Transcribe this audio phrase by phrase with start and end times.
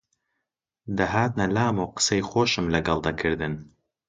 [0.97, 3.53] دەهاتنە لام و قسەی خۆشم لەگەڵ دەکردن